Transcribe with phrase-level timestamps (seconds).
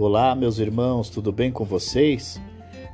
[0.00, 2.40] Olá, meus irmãos, tudo bem com vocês?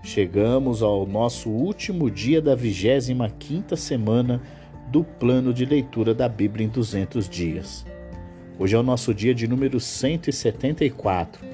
[0.03, 4.41] Chegamos ao nosso último dia da 25ª semana
[4.91, 7.85] do plano de leitura da Bíblia em 200 dias.
[8.59, 11.45] Hoje é o nosso dia de número 174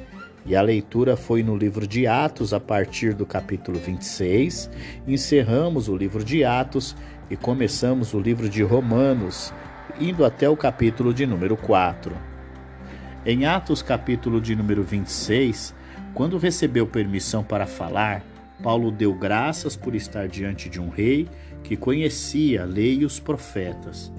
[0.47, 4.71] e a leitura foi no livro de Atos a partir do capítulo 26.
[5.05, 6.95] Encerramos o livro de Atos
[7.29, 9.53] e começamos o livro de Romanos,
[9.99, 12.30] indo até o capítulo de número 4.
[13.27, 15.75] Em Atos, capítulo de número 26,
[16.15, 18.25] quando recebeu permissão para falar,
[18.63, 21.29] Paulo deu graças por estar diante de um rei
[21.63, 24.11] que conhecia a lei e os profetas.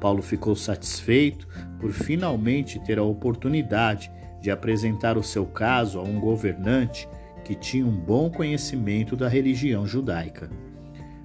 [0.00, 1.46] Paulo ficou satisfeito
[1.78, 4.10] por finalmente ter a oportunidade
[4.40, 7.08] de apresentar o seu caso a um governante
[7.44, 10.50] que tinha um bom conhecimento da religião judaica.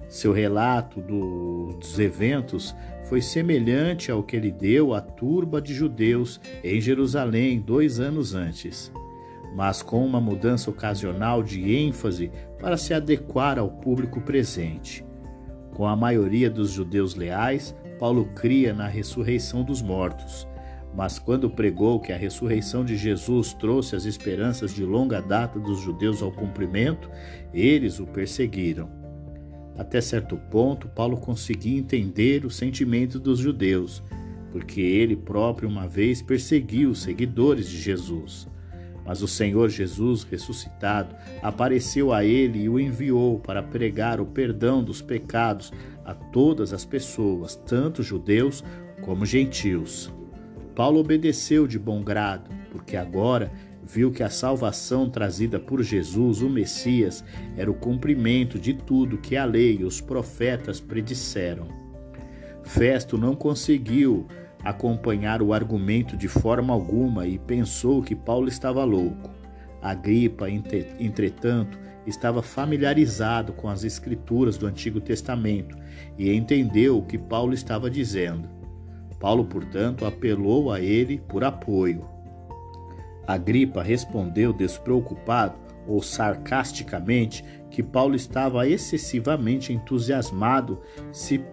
[0.08, 6.80] Seu relato dos eventos foi semelhante ao que ele deu à turba de judeus em
[6.80, 8.90] Jerusalém dois anos antes,
[9.54, 15.04] mas com uma mudança ocasional de ênfase para se adequar ao público presente.
[15.74, 20.48] Com a maioria dos judeus leais, Paulo cria na ressurreição dos mortos.
[20.94, 25.80] Mas quando pregou que a ressurreição de Jesus trouxe as esperanças de longa data dos
[25.80, 27.10] judeus ao cumprimento,
[27.52, 28.97] eles o perseguiram.
[29.78, 34.02] Até certo ponto, Paulo conseguia entender o sentimento dos judeus,
[34.50, 38.48] porque ele próprio uma vez perseguiu os seguidores de Jesus.
[39.06, 44.82] Mas o Senhor Jesus ressuscitado apareceu a ele e o enviou para pregar o perdão
[44.82, 45.72] dos pecados
[46.04, 48.64] a todas as pessoas, tanto judeus
[49.00, 50.12] como gentios.
[50.74, 53.50] Paulo obedeceu de bom grado, porque agora
[53.88, 57.24] viu que a salvação trazida por Jesus, o Messias,
[57.56, 61.66] era o cumprimento de tudo que a lei e os profetas predisseram.
[62.62, 64.26] Festo não conseguiu
[64.62, 69.30] acompanhar o argumento de forma alguma e pensou que Paulo estava louco.
[69.80, 75.76] Agripa, entretanto, estava familiarizado com as escrituras do Antigo Testamento
[76.18, 78.48] e entendeu o que Paulo estava dizendo.
[79.18, 82.17] Paulo, portanto, apelou a ele por apoio.
[83.28, 90.80] Agripa respondeu despreocupado ou sarcasticamente que Paulo estava excessivamente entusiasmado
[91.12, 91.44] se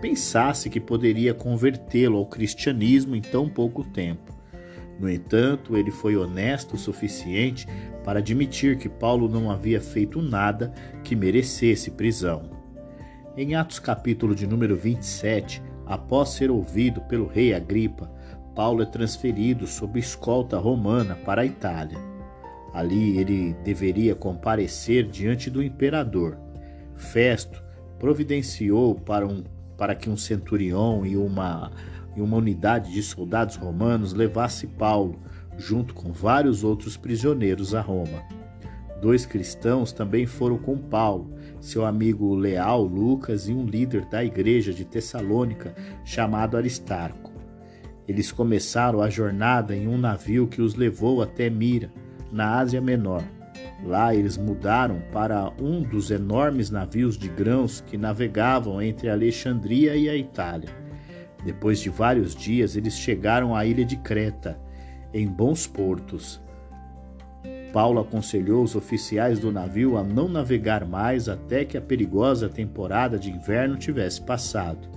[0.00, 4.32] pensasse que poderia convertê-lo ao cristianismo em tão pouco tempo.
[4.98, 7.66] No entanto, ele foi honesto o suficiente
[8.02, 10.72] para admitir que Paulo não havia feito nada
[11.02, 12.50] que merecesse prisão.
[13.36, 18.10] Em Atos capítulo de número 27, após ser ouvido pelo rei Agripa,
[18.54, 21.98] Paulo é transferido sob escolta romana para a Itália.
[22.72, 26.38] Ali ele deveria comparecer diante do imperador.
[26.96, 27.62] Festo
[27.98, 29.42] providenciou para, um,
[29.76, 31.70] para que um centurião e uma,
[32.16, 35.18] e uma unidade de soldados romanos levasse Paulo,
[35.56, 38.22] junto com vários outros prisioneiros, a Roma.
[39.00, 44.72] Dois cristãos também foram com Paulo, seu amigo leal Lucas e um líder da igreja
[44.72, 47.33] de Tessalônica chamado Aristarco.
[48.06, 51.90] Eles começaram a jornada em um navio que os levou até Mira,
[52.30, 53.22] na Ásia Menor.
[53.82, 60.08] Lá eles mudaram para um dos enormes navios de grãos que navegavam entre Alexandria e
[60.08, 60.70] a Itália.
[61.44, 64.58] Depois de vários dias, eles chegaram à ilha de Creta,
[65.12, 66.40] em bons portos.
[67.72, 73.18] Paulo aconselhou os oficiais do navio a não navegar mais até que a perigosa temporada
[73.18, 74.93] de inverno tivesse passado.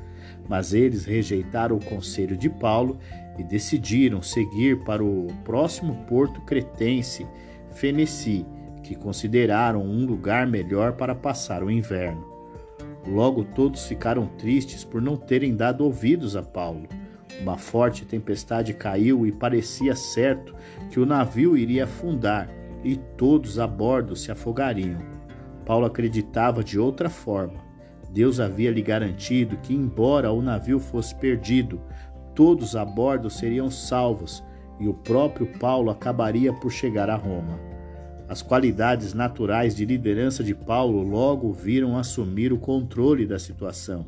[0.48, 2.98] Mas eles rejeitaram o conselho de Paulo
[3.38, 7.28] e decidiram seguir para o próximo porto cretense,
[7.72, 8.46] Feneci,
[8.82, 12.26] que consideraram um lugar melhor para passar o inverno.
[13.06, 16.88] Logo todos ficaram tristes por não terem dado ouvidos a Paulo.
[17.42, 20.56] Uma forte tempestade caiu e parecia certo
[20.90, 22.50] que o navio iria afundar
[22.84, 25.00] e todos a bordo se afogariam.
[25.66, 27.67] Paulo acreditava de outra forma.
[28.10, 31.82] Deus havia lhe garantido que, embora o navio fosse perdido,
[32.34, 34.44] todos a bordo seriam salvos
[34.80, 37.60] e o próprio Paulo acabaria por chegar a Roma.
[38.30, 44.06] As qualidades naturais de liderança de Paulo logo viram assumir o controle da situação.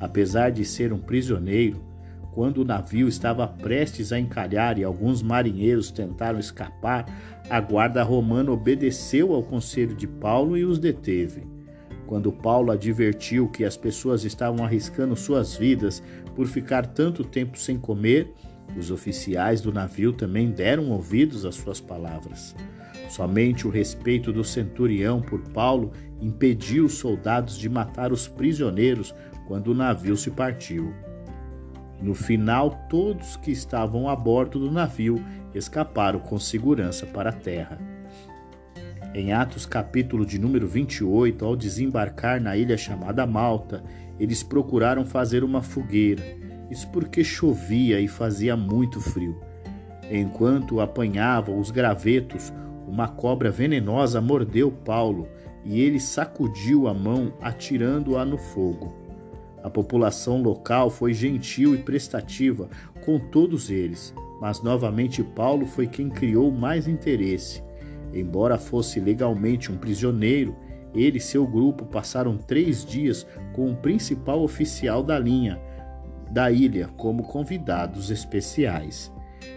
[0.00, 1.84] Apesar de ser um prisioneiro,
[2.32, 7.04] quando o navio estava prestes a encalhar e alguns marinheiros tentaram escapar,
[7.50, 11.46] a guarda romana obedeceu ao conselho de Paulo e os deteve.
[12.10, 16.02] Quando Paulo advertiu que as pessoas estavam arriscando suas vidas
[16.34, 18.34] por ficar tanto tempo sem comer,
[18.76, 22.56] os oficiais do navio também deram ouvidos às suas palavras.
[23.08, 29.14] Somente o respeito do centurião por Paulo impediu os soldados de matar os prisioneiros
[29.46, 30.92] quando o navio se partiu.
[32.02, 35.24] No final, todos que estavam a bordo do navio
[35.54, 37.89] escaparam com segurança para a terra.
[39.12, 43.82] Em Atos capítulo de número 28, ao desembarcar na ilha chamada Malta,
[44.20, 46.22] eles procuraram fazer uma fogueira.
[46.70, 49.40] Isso porque chovia e fazia muito frio.
[50.08, 52.52] Enquanto apanhavam os gravetos,
[52.86, 55.26] uma cobra venenosa mordeu Paulo
[55.64, 58.94] e ele sacudiu a mão, atirando-a no fogo.
[59.60, 62.68] A população local foi gentil e prestativa
[63.04, 67.60] com todos eles, mas novamente Paulo foi quem criou mais interesse.
[68.12, 70.56] Embora fosse legalmente um prisioneiro,
[70.94, 75.60] ele e seu grupo passaram três dias com o principal oficial da linha
[76.30, 79.12] da ilha como convidados especiais.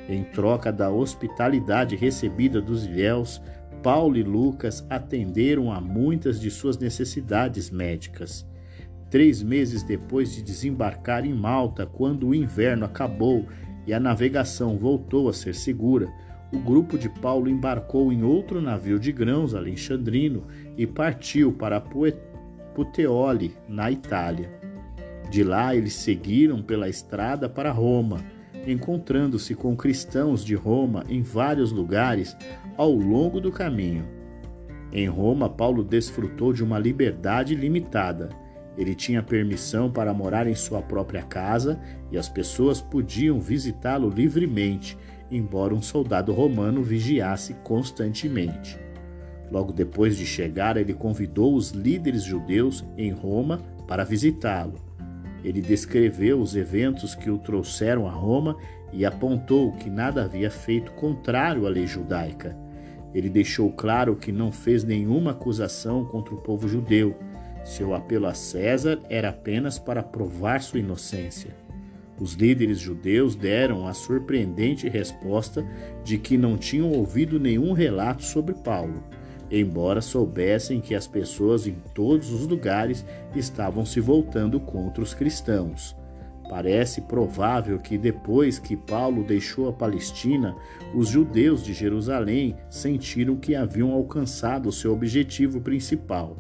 [0.10, 3.42] Em troca da hospitalidade recebida dos ilhéus,
[3.82, 8.46] Paulo e Lucas atenderam a muitas de suas necessidades médicas.
[9.10, 13.46] Três meses depois de desembarcar em Malta, quando o inverno acabou
[13.86, 16.12] e a navegação voltou a ser segura,
[16.54, 20.44] o grupo de Paulo embarcou em outro navio de grãos alexandrino
[20.78, 21.82] e partiu para
[22.76, 24.52] Puteoli, na Itália.
[25.32, 28.18] De lá eles seguiram pela estrada para Roma,
[28.68, 32.38] encontrando-se com cristãos de Roma em vários lugares
[32.78, 34.06] ao longo do caminho.
[34.92, 38.30] Em Roma, Paulo desfrutou de uma liberdade limitada.
[38.78, 41.80] Ele tinha permissão para morar em sua própria casa
[42.12, 44.96] e as pessoas podiam visitá-lo livremente,
[45.30, 48.78] embora um soldado romano vigiasse constantemente.
[49.52, 54.76] Logo depois de chegar, ele convidou os líderes judeus em Roma para visitá-lo.
[55.44, 58.58] Ele descreveu os eventos que o trouxeram a Roma
[58.92, 62.58] e apontou que nada havia feito contrário à lei judaica.
[63.14, 67.16] Ele deixou claro que não fez nenhuma acusação contra o povo judeu.
[67.64, 71.63] Seu apelo a César era apenas para provar sua inocência.
[72.20, 75.66] Os líderes judeus deram a surpreendente resposta
[76.04, 79.04] de que não tinham ouvido nenhum relato sobre Paulo
[79.60, 83.06] embora soubessem que as pessoas em todos os lugares
[83.36, 85.96] estavam se voltando contra os cristãos.
[86.50, 90.56] Parece provável que depois que Paulo deixou a Palestina,
[90.94, 96.38] os judeus de Jerusalém sentiram que haviam alcançado seu objetivo principal.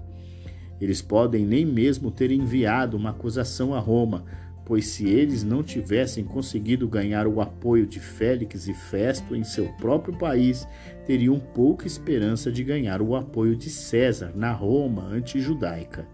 [0.81, 4.25] Eles podem nem mesmo ter enviado uma acusação a Roma,
[4.65, 9.65] pois se eles não tivessem conseguido ganhar o apoio de Félix e Festo em seu
[9.73, 10.67] próprio país,
[11.05, 16.07] teriam pouca esperança de ganhar o apoio de César na Roma antijudaica.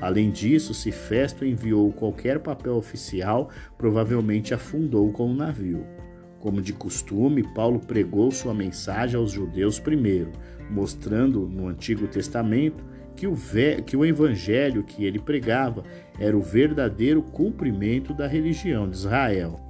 [0.00, 5.84] Além disso, se Festo enviou qualquer papel oficial, provavelmente afundou com o navio.
[6.38, 10.32] Como de costume, Paulo pregou sua mensagem aos judeus primeiro,
[10.70, 12.82] mostrando no Antigo Testamento
[13.16, 13.36] que o,
[13.86, 15.84] que o evangelho que ele pregava
[16.18, 19.60] era o verdadeiro cumprimento da religião de Israel.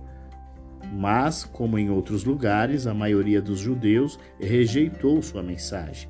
[0.93, 6.09] Mas, como em outros lugares, a maioria dos judeus rejeitou sua mensagem.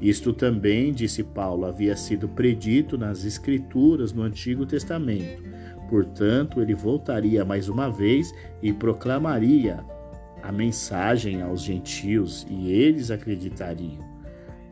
[0.00, 5.42] Isto também, disse Paulo, havia sido predito nas Escrituras no Antigo Testamento.
[5.88, 9.82] Portanto, ele voltaria mais uma vez e proclamaria
[10.42, 14.15] a mensagem aos gentios, e eles acreditariam.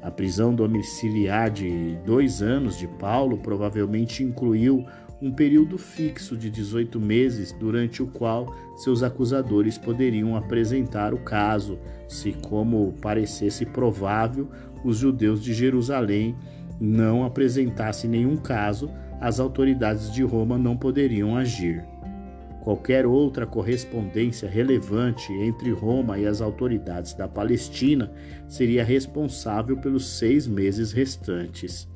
[0.04, 4.84] A prisão domiciliar de dois anos de Paulo provavelmente incluiu
[5.22, 11.78] um período fixo de 18 meses durante o qual seus acusadores poderiam apresentar o caso,
[12.06, 14.50] se, como parecesse provável,
[14.84, 16.36] os judeus de Jerusalém
[16.78, 21.82] não apresentassem nenhum caso, as autoridades de Roma não poderiam agir.
[22.64, 28.10] Qualquer outra correspondência relevante entre Roma e as autoridades da Palestina
[28.48, 31.86] seria responsável pelos seis meses restantes.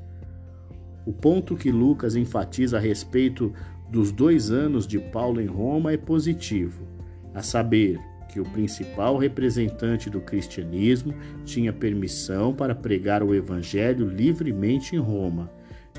[1.06, 3.50] O ponto que Lucas enfatiza a respeito
[3.88, 6.86] dos dois anos de Paulo em Roma é positivo,
[7.34, 7.98] a saber,
[8.30, 11.14] que o principal representante do cristianismo
[11.46, 15.50] tinha permissão para pregar o evangelho livremente em Roma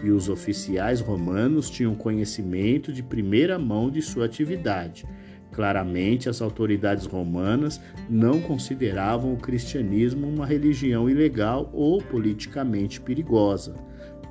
[0.03, 5.05] e os oficiais romanos tinham conhecimento de primeira mão de sua atividade.
[5.51, 13.75] Claramente, as autoridades romanas não consideravam o cristianismo uma religião ilegal ou politicamente perigosa.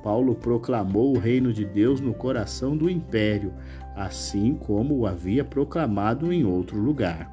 [0.01, 3.53] Paulo proclamou o reino de Deus no coração do império,
[3.95, 7.29] assim como o havia proclamado em outro lugar.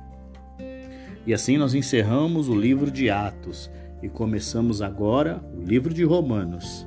[1.26, 3.70] E assim nós encerramos o livro de Atos
[4.02, 6.86] e começamos agora o livro de Romanos.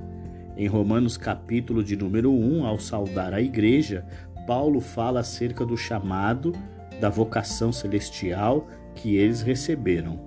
[0.60, 4.06] Em Romanos capítulo de número 1, ao saudar a igreja,
[4.46, 6.51] Paulo fala acerca do chamado,
[7.00, 10.20] da vocação celestial que eles receberam.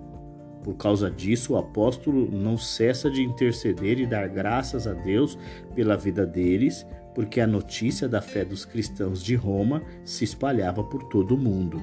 [0.65, 5.39] Por causa disso, o apóstolo não cessa de interceder e dar graças a Deus
[5.75, 11.11] pela vida deles, porque a notícia da fé dos cristãos de Roma se espalhava por
[11.11, 11.79] todo o mundo.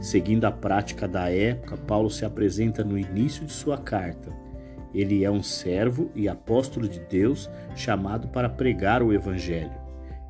[0.00, 4.42] Seguindo a prática da época, Paulo se apresenta no início de sua carta.
[4.94, 9.72] Ele é um servo e apóstolo de Deus chamado para pregar o Evangelho.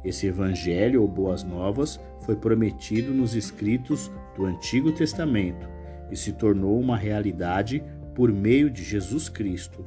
[0.02, 5.68] Esse Evangelho ou Boas Novas foi prometido nos escritos do Antigo Testamento
[6.10, 7.82] e se tornou uma realidade
[8.14, 9.84] por meio de Jesus Cristo.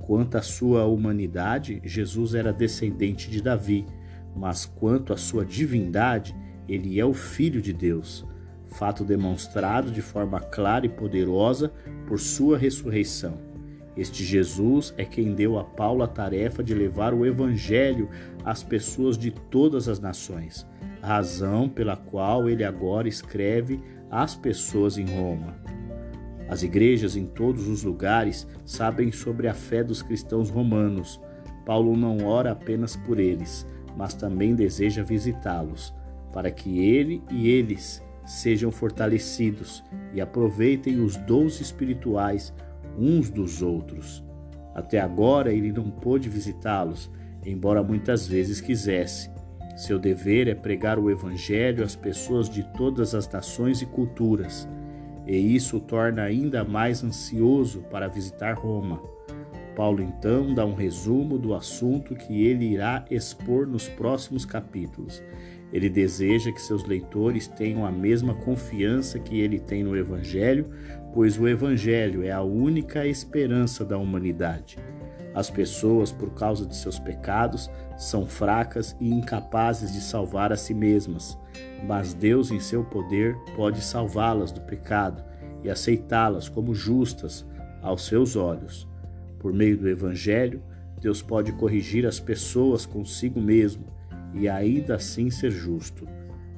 [0.00, 3.86] Quanto à sua humanidade, Jesus era descendente de Davi,
[4.34, 6.34] mas quanto à sua divindade,
[6.68, 8.26] ele é o Filho de Deus,
[8.66, 11.72] fato demonstrado de forma clara e poderosa
[12.06, 13.49] por sua ressurreição.
[14.00, 18.08] Este Jesus é quem deu a Paulo a tarefa de levar o Evangelho
[18.42, 20.66] às pessoas de todas as nações,
[21.02, 23.78] razão pela qual ele agora escreve
[24.10, 25.54] às pessoas em Roma.
[26.48, 31.20] As igrejas em todos os lugares sabem sobre a fé dos cristãos romanos.
[31.66, 33.66] Paulo não ora apenas por eles,
[33.98, 35.92] mas também deseja visitá-los,
[36.32, 42.50] para que ele e eles sejam fortalecidos e aproveitem os dons espirituais
[42.98, 44.24] uns dos outros.
[44.74, 47.10] Até agora ele não pôde visitá-los,
[47.44, 49.30] embora muitas vezes quisesse.
[49.76, 54.68] Seu dever é pregar o Evangelho às pessoas de todas as nações e culturas
[55.30, 59.00] e isso o torna ainda mais ansioso para visitar Roma.
[59.76, 65.22] Paulo então dá um resumo do assunto que ele irá expor nos próximos capítulos.
[65.72, 70.68] Ele deseja que seus leitores tenham a mesma confiança que ele tem no Evangelho,
[71.12, 74.78] pois o Evangelho é a única esperança da humanidade.
[75.34, 80.74] As pessoas, por causa de seus pecados, são fracas e incapazes de salvar a si
[80.74, 81.38] mesmas,
[81.86, 85.22] mas Deus, em seu poder, pode salvá-las do pecado
[85.62, 87.46] e aceitá-las como justas
[87.82, 88.88] aos seus olhos.
[89.38, 90.62] Por meio do Evangelho,
[91.00, 93.86] Deus pode corrigir as pessoas consigo mesmo
[94.34, 96.06] e ainda assim ser justo.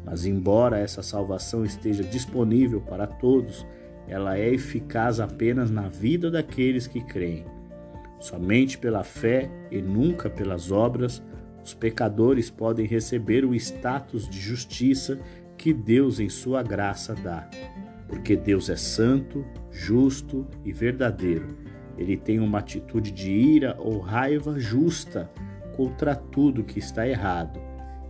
[0.05, 3.65] Mas, embora essa salvação esteja disponível para todos,
[4.09, 7.45] ela é eficaz apenas na vida daqueles que creem.
[8.19, 11.23] Somente pela fé e nunca pelas obras,
[11.65, 15.19] os pecadores podem receber o status de justiça
[15.57, 17.49] que Deus, em sua graça, dá.
[18.09, 21.57] Porque Deus é santo, justo e verdadeiro.
[21.97, 25.31] Ele tem uma atitude de ira ou raiva justa
[25.77, 27.61] contra tudo que está errado.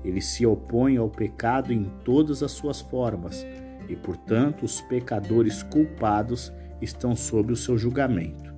[0.05, 3.47] Ele se opõe ao pecado em todas as suas formas
[3.89, 8.53] e, portanto, os pecadores culpados estão sob o seu julgamento.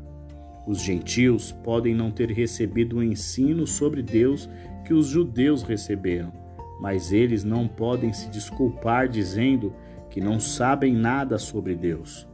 [0.67, 4.49] Os gentios podem não ter recebido o ensino sobre Deus
[4.85, 6.33] que os judeus receberam,
[6.81, 9.75] mas eles não podem se desculpar dizendo
[10.11, 12.27] que não sabem nada sobre Deus.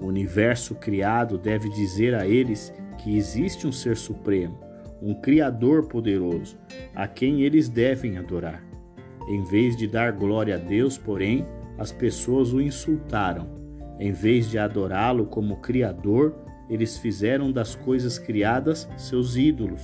[0.00, 4.58] O universo criado deve dizer a eles que existe um ser supremo,
[5.00, 6.56] um Criador poderoso,
[6.94, 8.64] a quem eles devem adorar.
[9.28, 11.46] Em vez de dar glória a Deus, porém,
[11.78, 13.48] as pessoas o insultaram.
[13.98, 16.34] Em vez de adorá-lo como Criador,
[16.68, 19.82] eles fizeram das coisas criadas seus ídolos.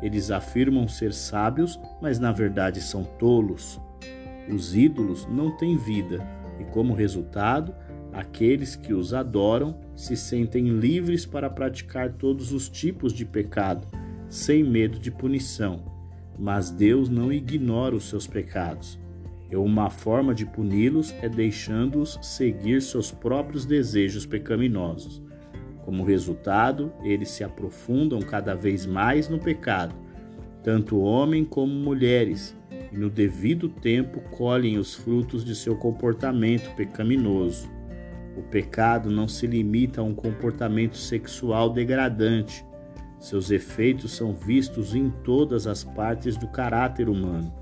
[0.00, 3.80] Eles afirmam ser sábios, mas na verdade são tolos.
[4.48, 6.26] Os ídolos não têm vida,
[6.60, 7.74] e como resultado,
[8.12, 13.86] aqueles que os adoram se sentem livres para praticar todos os tipos de pecado,
[14.28, 15.84] sem medo de punição.
[16.38, 18.98] Mas Deus não ignora os seus pecados.
[19.54, 25.22] E uma forma de puni-los é deixando-os seguir seus próprios desejos pecaminosos.
[25.84, 29.94] Como resultado, eles se aprofundam cada vez mais no pecado,
[30.60, 32.56] tanto homem como mulheres,
[32.92, 37.70] e no devido tempo colhem os frutos de seu comportamento pecaminoso.
[38.36, 42.66] O pecado não se limita a um comportamento sexual degradante.
[43.20, 47.54] Seus efeitos são vistos em todas as partes do caráter humano,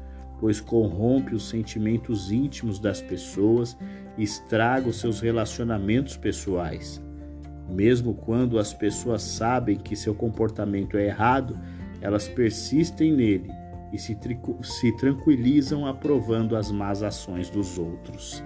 [0.43, 3.79] pois corrompe os sentimentos íntimos das pessoas
[4.19, 7.01] e estraga os seus relacionamentos pessoais.
[7.71, 11.57] Mesmo quando as pessoas sabem que seu comportamento é errado,
[12.01, 13.53] elas persistem nele
[13.93, 14.19] e se,
[14.65, 18.43] se tranquilizam aprovando as más ações dos outros.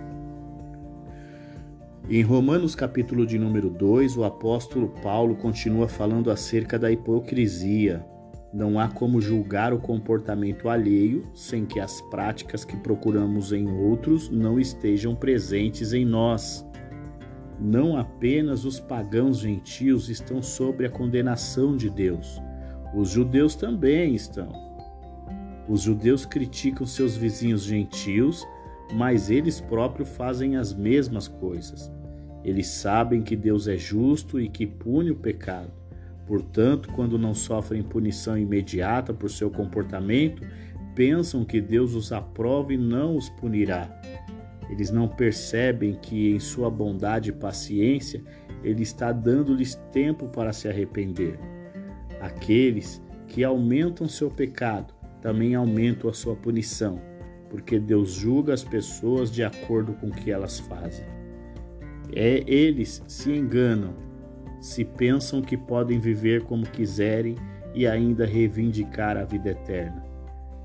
[2.10, 8.04] Em Romanos capítulo de número 2, o apóstolo Paulo continua falando acerca da hipocrisia.
[8.56, 14.30] Não há como julgar o comportamento alheio sem que as práticas que procuramos em outros
[14.30, 16.66] não estejam presentes em nós.
[17.60, 22.40] Não apenas os pagãos gentios estão sob a condenação de Deus,
[22.94, 24.50] os judeus também estão.
[25.68, 28.42] Os judeus criticam seus vizinhos gentios,
[28.94, 31.92] mas eles próprios fazem as mesmas coisas.
[32.42, 35.85] Eles sabem que Deus é justo e que pune o pecado.
[36.26, 40.42] Portanto, quando não sofrem punição imediata por seu comportamento,
[40.94, 43.88] pensam que Deus os aprova e não os punirá.
[44.68, 48.22] Eles não percebem que, em sua bondade e paciência,
[48.64, 51.38] Ele está dando-lhes tempo para se arrepender.
[52.20, 57.00] Aqueles que aumentam seu pecado também aumentam a sua punição,
[57.48, 61.06] porque Deus julga as pessoas de acordo com o que elas fazem.
[62.12, 64.05] É, eles se enganam
[64.60, 67.36] se pensam que podem viver como quiserem
[67.74, 70.04] e ainda reivindicar a vida eterna.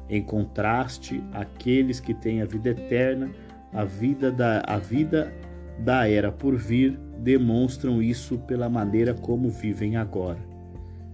[0.09, 3.29] Em contraste, aqueles que têm a vida eterna,
[3.73, 5.33] a vida da, a vida
[5.79, 10.39] da era por vir, demonstram isso pela maneira como vivem agora.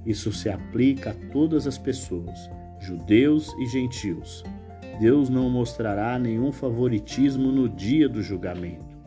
[0.05, 4.43] Isso se aplica a todas as pessoas, judeus e gentios.
[4.99, 8.97] Deus não mostrará nenhum favoritismo no dia do julgamento.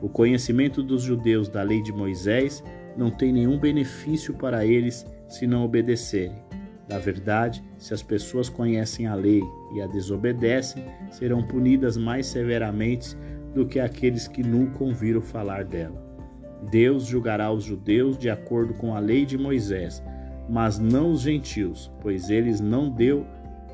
[0.00, 2.62] O conhecimento dos judeus da lei de Moisés
[2.96, 6.42] não tem nenhum benefício para eles se não obedecerem.
[6.88, 9.42] Na verdade, se as pessoas conhecem a lei
[9.74, 13.16] e a desobedecem, serão punidas mais severamente
[13.54, 16.02] do que aqueles que nunca ouviram falar dela.
[16.70, 20.02] Deus julgará os judeus de acordo com a lei de Moisés,
[20.48, 23.26] mas não os gentios, pois eles não deu,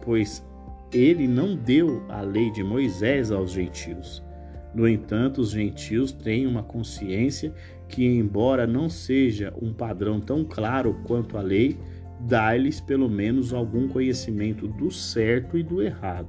[0.05, 0.45] pois
[0.93, 4.23] ele não deu a lei de Moisés aos gentios.
[4.75, 7.53] No entanto, os gentios têm uma consciência
[7.88, 11.78] que, embora não seja um padrão tão claro quanto a lei,
[12.21, 16.28] dá-lhes pelo menos algum conhecimento do certo e do errado.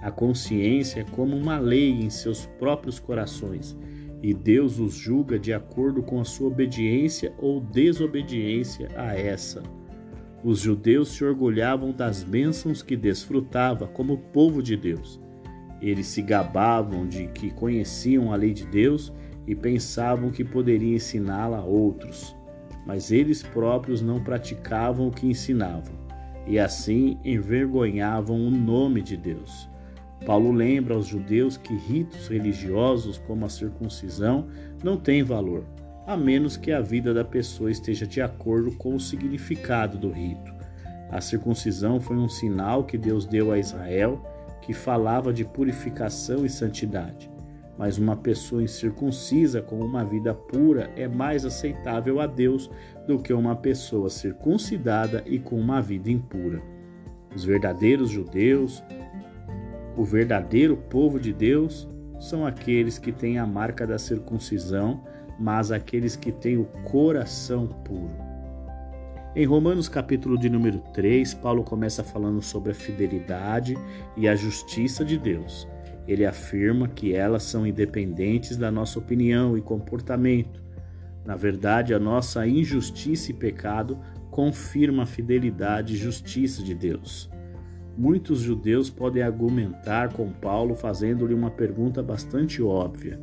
[0.00, 3.76] A consciência é como uma lei em seus próprios corações,
[4.22, 9.62] e Deus os julga de acordo com a sua obediência ou desobediência a essa.
[10.44, 15.20] Os judeus se orgulhavam das bênçãos que desfrutava como povo de Deus.
[15.80, 19.12] Eles se gabavam de que conheciam a lei de Deus
[19.46, 22.36] e pensavam que poderiam ensiná-la a outros,
[22.86, 25.94] mas eles próprios não praticavam o que ensinavam,
[26.46, 29.68] e assim envergonhavam o nome de Deus.
[30.24, 34.46] Paulo lembra aos judeus que ritos religiosos como a circuncisão
[34.82, 35.64] não têm valor,
[36.06, 40.52] a menos que a vida da pessoa esteja de acordo com o significado do rito.
[41.10, 44.24] A circuncisão foi um sinal que Deus deu a Israel
[44.62, 47.32] que falava de purificação e santidade
[47.78, 52.70] mas uma pessoa incircuncisa com uma vida pura é mais aceitável a Deus
[53.06, 56.62] do que uma pessoa circuncidada e com uma vida impura.
[57.34, 58.82] Os verdadeiros judeus,
[59.96, 61.88] o verdadeiro povo de Deus,
[62.20, 65.02] são aqueles que têm a marca da circuncisão,
[65.38, 68.32] mas aqueles que têm o coração puro.
[69.34, 73.78] Em Romanos capítulo de número 3, Paulo começa falando sobre a fidelidade
[74.14, 75.66] e a justiça de Deus.
[76.06, 80.62] Ele afirma que elas são independentes da nossa opinião e comportamento.
[81.24, 83.98] Na verdade, a nossa injustiça e pecado
[84.30, 87.30] confirma a fidelidade e justiça de Deus.
[87.96, 93.20] Muitos judeus podem argumentar com Paulo fazendo-lhe uma pergunta bastante óbvia.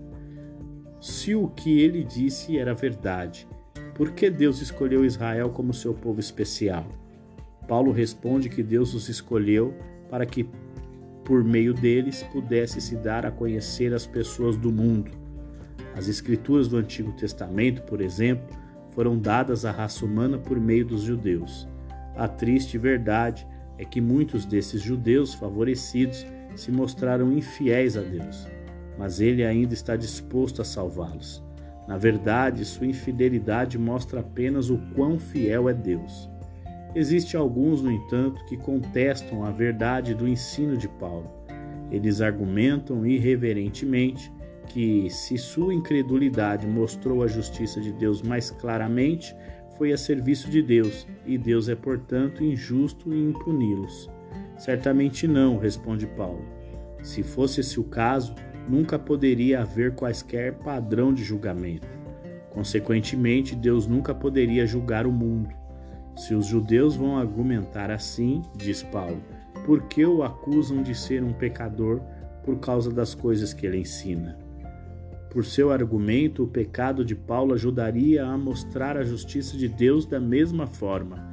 [1.01, 3.47] Se o que ele disse era verdade,
[3.95, 6.85] por que Deus escolheu Israel como seu povo especial?
[7.67, 9.73] Paulo responde que Deus os escolheu
[10.09, 10.47] para que
[11.29, 15.11] por meio deles pudesse se dar a conhecer as pessoas do mundo.
[15.95, 18.57] As escrituras do Antigo Testamento, por exemplo,
[18.89, 21.67] foram dadas à raça humana por meio dos judeus.
[22.15, 23.45] A triste verdade
[23.77, 28.47] é que muitos desses judeus favorecidos se mostraram infiéis a Deus,
[28.97, 31.43] mas ele ainda está disposto a salvá-los.
[31.87, 36.27] Na verdade, sua infidelidade mostra apenas o quão fiel é Deus.
[36.95, 41.29] Existem alguns, no entanto, que contestam a verdade do ensino de Paulo.
[41.91, 44.31] Eles argumentam irreverentemente
[44.67, 49.35] que, se sua incredulidade mostrou a justiça de Deus mais claramente,
[49.77, 54.09] foi a serviço de Deus, e Deus é, portanto, injusto em puni-los.
[54.57, 56.43] Certamente não, responde Paulo.
[57.01, 58.35] Se fosse esse o caso,
[58.67, 61.87] nunca poderia haver quaisquer padrão de julgamento.
[62.49, 65.58] Consequentemente, Deus nunca poderia julgar o mundo.
[66.19, 69.23] Se os judeus vão argumentar assim, diz Paulo,
[69.65, 72.01] por que o acusam de ser um pecador
[72.43, 74.37] por causa das coisas que ele ensina?
[75.31, 80.19] Por seu argumento, o pecado de Paulo ajudaria a mostrar a justiça de Deus da
[80.19, 81.25] mesma forma.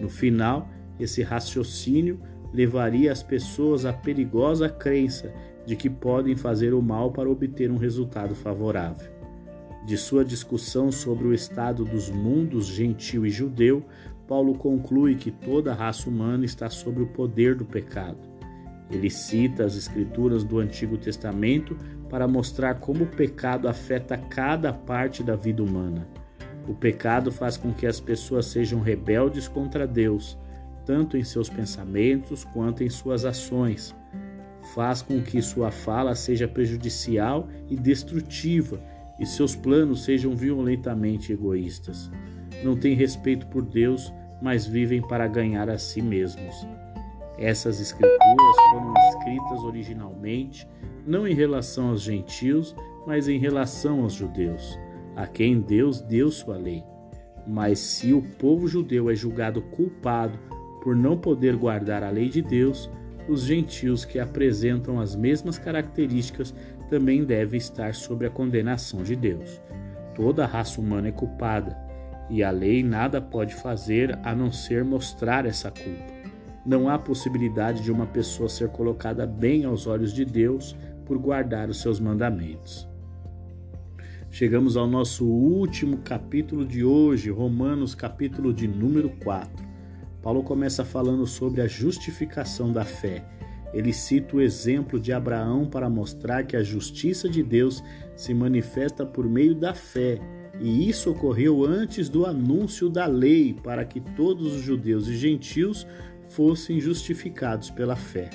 [0.00, 0.66] No final,
[0.98, 2.18] esse raciocínio
[2.54, 5.30] levaria as pessoas à perigosa crença
[5.66, 9.12] de que podem fazer o mal para obter um resultado favorável.
[9.84, 13.84] De sua discussão sobre o estado dos mundos gentil e judeu,
[14.26, 18.18] Paulo conclui que toda a raça humana está sob o poder do pecado.
[18.90, 21.76] Ele cita as escrituras do Antigo Testamento
[22.08, 26.06] para mostrar como o pecado afeta cada parte da vida humana.
[26.68, 30.38] O pecado faz com que as pessoas sejam rebeldes contra Deus,
[30.84, 33.94] tanto em seus pensamentos quanto em suas ações.
[34.74, 38.80] Faz com que sua fala seja prejudicial e destrutiva
[39.18, 42.10] e seus planos sejam violentamente egoístas.
[42.62, 46.66] Não têm respeito por Deus, mas vivem para ganhar a si mesmos.
[47.38, 50.66] Essas escrituras foram escritas originalmente
[51.06, 54.78] não em relação aos gentios, mas em relação aos judeus,
[55.16, 56.84] a quem Deus deu sua lei.
[57.46, 60.38] Mas se o povo judeu é julgado culpado
[60.82, 62.88] por não poder guardar a lei de Deus,
[63.28, 66.54] os gentios que apresentam as mesmas características
[66.88, 69.60] também devem estar sob a condenação de Deus.
[70.14, 71.76] Toda a raça humana é culpada,
[72.32, 76.10] e a lei nada pode fazer a não ser mostrar essa culpa.
[76.64, 81.68] Não há possibilidade de uma pessoa ser colocada bem aos olhos de Deus por guardar
[81.68, 82.88] os seus mandamentos.
[84.30, 89.68] Chegamos ao nosso último capítulo de hoje, Romanos, capítulo de número 4.
[90.22, 93.22] Paulo começa falando sobre a justificação da fé.
[93.74, 97.84] Ele cita o exemplo de Abraão para mostrar que a justiça de Deus
[98.16, 100.18] se manifesta por meio da fé,
[100.62, 105.84] e isso ocorreu antes do anúncio da lei, para que todos os judeus e gentios
[106.30, 108.30] fossem justificados pela fé.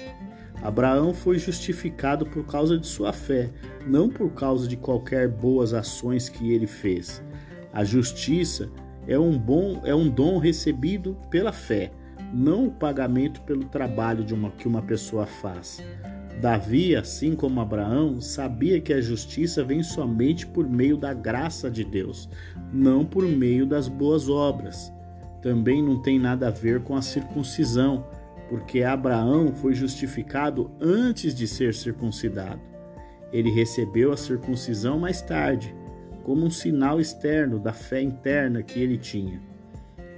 [0.62, 3.50] Abraão foi justificado por causa de sua fé,
[3.88, 7.24] não por causa de qualquer boas ações que ele fez.
[7.72, 8.70] A justiça
[9.08, 11.92] é um bom é um dom recebido pela fé,
[12.34, 15.82] não o pagamento pelo trabalho de uma, que uma pessoa faz.
[16.40, 21.84] Davi, assim como Abraão, sabia que a justiça vem somente por meio da graça de
[21.84, 22.30] Deus,
[22.72, 24.94] não por meio das boas obras.
[25.42, 28.06] Também não tem nada a ver com a circuncisão,
[28.50, 32.62] porque Abraão foi justificado antes de ser circuncidado.
[33.34, 35.76] Ele recebeu a circuncisão mais tarde,
[36.24, 39.42] como um sinal externo da fé interna que ele tinha.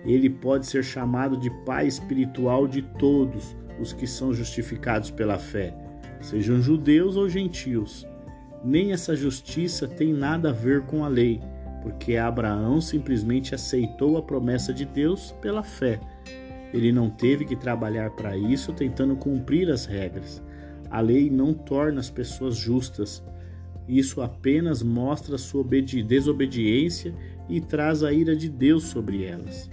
[0.04, 5.74] Ele pode ser chamado de pai espiritual de todos os que são justificados pela fé,
[6.22, 8.08] sejam judeus ou gentios.
[8.64, 11.42] Nem essa justiça tem nada a ver com a lei,
[11.82, 16.00] porque Abraão simplesmente aceitou a promessa de Deus pela fé
[16.74, 20.42] ele não teve que trabalhar para isso tentando cumprir as regras.
[20.90, 23.24] A lei não torna as pessoas justas.
[23.88, 27.14] Isso apenas mostra sua desobediência
[27.48, 29.70] e traz a ira de Deus sobre elas.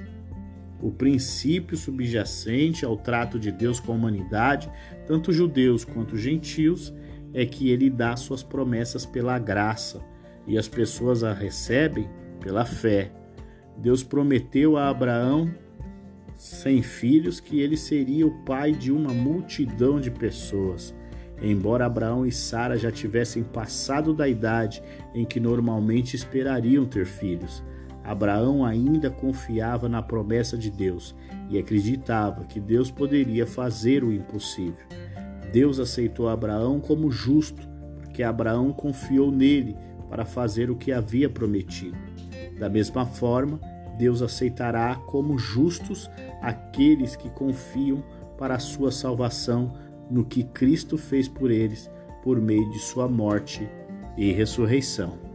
[0.81, 4.71] O princípio subjacente ao trato de Deus com a humanidade,
[5.07, 6.93] tanto judeus quanto gentios,
[7.33, 10.03] é que ele dá suas promessas pela graça
[10.47, 12.09] e as pessoas a recebem
[12.41, 13.11] pela fé.
[13.79, 15.53] Deus prometeu a Abraão
[16.35, 20.95] sem filhos, que ele seria o pai de uma multidão de pessoas.
[21.41, 24.83] Embora Abraão e Sara já tivessem passado da idade
[25.15, 27.63] em que normalmente esperariam ter filhos,
[28.07, 31.13] Abraão ainda confiava na promessa de Deus
[31.51, 34.87] e acreditava que Deus poderia fazer o impossível.
[35.53, 39.77] Deus aceitou Abraão como justo, porque Abraão confiou nele
[40.09, 41.99] para fazer o que havia prometido.
[42.61, 43.61] Da mesma forma,
[43.99, 46.09] Deus aceitará como justos
[46.41, 48.05] aqueles que confiam
[48.39, 49.73] para a sua salvação
[50.09, 51.91] no que Cristo fez por eles
[52.23, 53.69] por meio de sua morte
[54.17, 55.26] e ressurreição.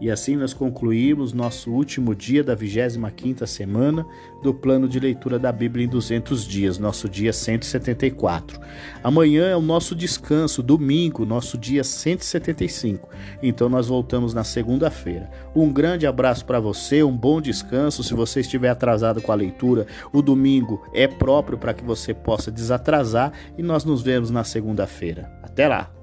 [0.00, 4.06] E assim nós concluímos nosso último dia da 25ª semana
[4.42, 8.60] do plano de leitura da Bíblia em 200 dias, nosso dia 174.
[9.02, 13.08] Amanhã é o nosso descanso, domingo, nosso dia 175.
[13.42, 15.30] Então nós voltamos na segunda-feira.
[15.54, 18.04] Um grande abraço para você, um bom descanso.
[18.04, 22.50] Se você estiver atrasado com a leitura, o domingo é próprio para que você possa
[22.50, 25.30] desatrasar e nós nos vemos na segunda-feira.
[25.42, 25.97] Até lá.